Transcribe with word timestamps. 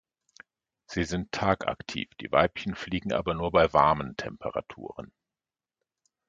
Sie 0.87 1.03
sind 1.03 1.31
tagaktiv, 1.31 2.09
die 2.19 2.31
Weibchen 2.31 2.73
fliegen 2.73 3.13
aber 3.13 3.35
nur 3.35 3.51
bei 3.51 3.71
warmen 3.71 4.17
Temperaturen. 4.17 5.11